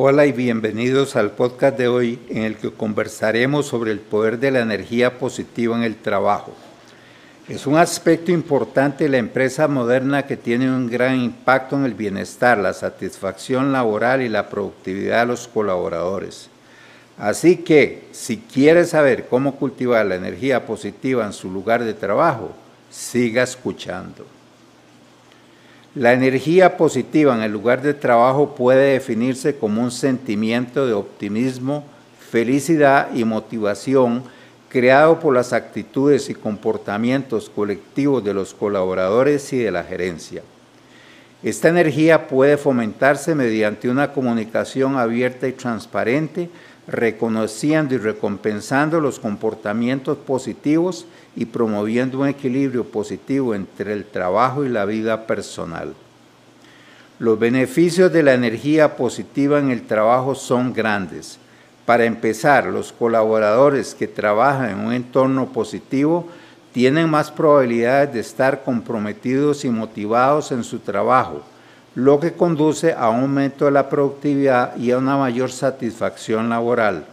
[0.00, 4.52] Hola y bienvenidos al podcast de hoy en el que conversaremos sobre el poder de
[4.52, 6.52] la energía positiva en el trabajo.
[7.48, 11.94] Es un aspecto importante de la empresa moderna que tiene un gran impacto en el
[11.94, 16.48] bienestar, la satisfacción laboral y la productividad de los colaboradores.
[17.18, 22.52] Así que, si quieres saber cómo cultivar la energía positiva en su lugar de trabajo,
[22.88, 24.37] siga escuchando.
[25.94, 31.84] La energía positiva en el lugar de trabajo puede definirse como un sentimiento de optimismo,
[32.30, 34.22] felicidad y motivación
[34.68, 40.42] creado por las actitudes y comportamientos colectivos de los colaboradores y de la gerencia.
[41.42, 46.50] Esta energía puede fomentarse mediante una comunicación abierta y transparente,
[46.88, 51.06] reconociendo y recompensando los comportamientos positivos
[51.36, 55.94] y promoviendo un equilibrio positivo entre el trabajo y la vida personal.
[57.18, 61.38] Los beneficios de la energía positiva en el trabajo son grandes.
[61.84, 66.26] Para empezar, los colaboradores que trabajan en un entorno positivo
[66.72, 71.42] tienen más probabilidades de estar comprometidos y motivados en su trabajo,
[71.98, 77.04] lo que conduce a un aumento de la productividad y a una mayor satisfacción laboral.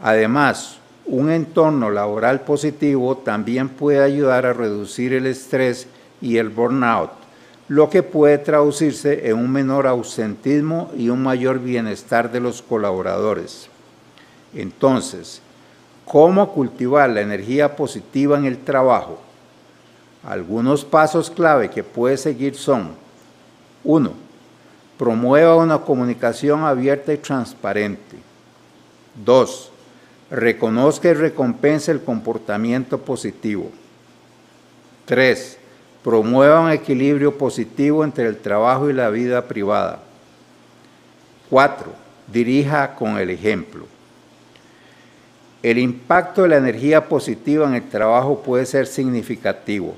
[0.00, 5.88] Además, un entorno laboral positivo también puede ayudar a reducir el estrés
[6.22, 7.10] y el burnout,
[7.68, 13.68] lo que puede traducirse en un menor ausentismo y un mayor bienestar de los colaboradores.
[14.54, 15.42] Entonces,
[16.06, 19.18] ¿cómo cultivar la energía positiva en el trabajo?
[20.26, 23.01] Algunos pasos clave que puede seguir son
[23.84, 24.12] 1.
[24.98, 28.16] Promueva una comunicación abierta y transparente.
[29.24, 29.72] 2
[30.32, 33.70] reconozca y recompense el comportamiento positivo.
[35.04, 35.58] 3.
[36.02, 40.00] Promueva un equilibrio positivo entre el trabajo y la vida privada.
[41.50, 41.92] 4.
[42.32, 43.86] Dirija con el ejemplo.
[45.62, 49.94] El impacto de la energía positiva en el trabajo puede ser significativo.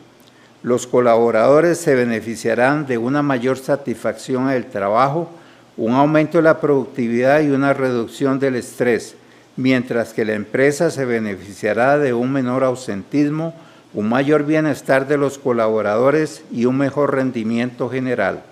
[0.65, 5.29] Los colaboradores se beneficiarán de una mayor satisfacción en el trabajo,
[5.77, 9.15] un aumento de la productividad y una reducción del estrés,
[9.59, 13.55] mientras que la empresa se beneficiará de un menor ausentismo,
[13.93, 18.43] un mayor bienestar de los colaboradores y un mejor rendimiento general.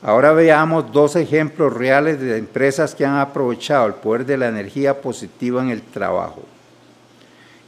[0.00, 5.02] Ahora veamos dos ejemplos reales de empresas que han aprovechado el poder de la energía
[5.02, 6.44] positiva en el trabajo.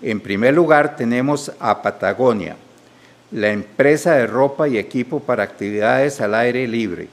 [0.00, 2.56] En primer lugar tenemos a Patagonia,
[3.32, 7.09] la empresa de ropa y equipo para actividades al aire libre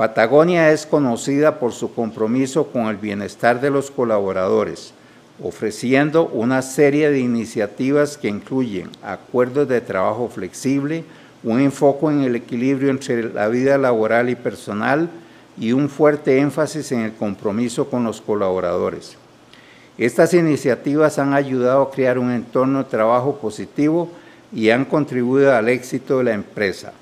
[0.00, 4.94] Patagonia es conocida por su compromiso con el bienestar de los colaboradores,
[5.44, 11.04] ofreciendo una serie de iniciativas que incluyen acuerdos de trabajo flexible,
[11.44, 15.10] un enfoque en el equilibrio entre la vida laboral y personal
[15.58, 19.18] y un fuerte énfasis en el compromiso con los colaboradores.
[19.98, 24.08] Estas iniciativas han ayudado a crear un entorno de trabajo positivo
[24.52, 26.92] y han contribuido al éxito de la empresa.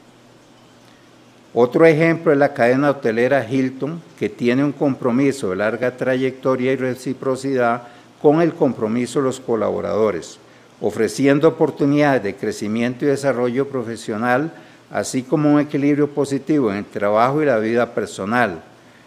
[1.55, 6.77] Otro ejemplo es la cadena hotelera Hilton, que tiene un compromiso de larga trayectoria y
[6.77, 7.83] reciprocidad
[8.21, 10.39] con el compromiso de los colaboradores,
[10.81, 14.53] ofreciendo oportunidades de crecimiento y desarrollo profesional,
[14.91, 18.63] así como un equilibrio positivo en el trabajo y la vida personal.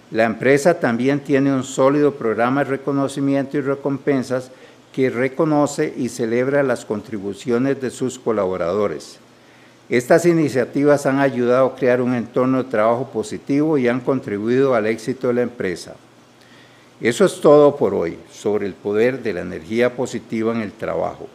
[0.10, 4.52] La empresa también tiene un sólido programa de reconocimiento y recompensas
[4.94, 9.20] que reconoce y celebra las contribuciones de sus colaboradores.
[9.90, 14.88] Estas iniciativas han ayudado a crear un entorno de trabajo positivo y han contribuido al
[14.88, 15.96] éxito de la empresa.
[17.02, 21.28] Eso es todo por hoy sobre el poder de la energía positiva en el trabajo.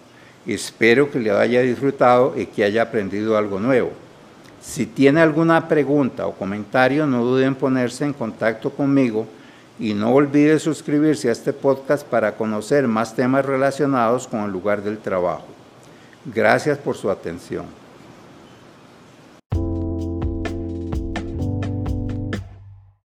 [0.46, 3.90] Espero que le haya disfrutado y que haya aprendido algo nuevo.
[4.62, 9.26] Si tiene alguna pregunta o comentario, no duden en ponerse en contacto conmigo
[9.78, 14.82] y no olvide suscribirse a este podcast para conocer más temas relacionados con el lugar
[14.82, 15.44] del trabajo.
[16.24, 17.66] Gracias por su atención.